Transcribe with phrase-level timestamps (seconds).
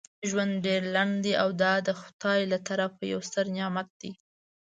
[0.29, 4.11] ژوند ډیر لنډ دی او دا دخدای له طرفه یو ستر نعمت دی.